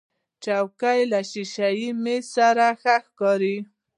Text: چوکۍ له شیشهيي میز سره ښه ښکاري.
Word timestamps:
چوکۍ 0.43 0.99
له 1.11 1.19
شیشهيي 1.29 1.89
میز 2.03 2.23
سره 2.35 2.67
ښه 2.81 2.95
ښکاري. 3.05 3.57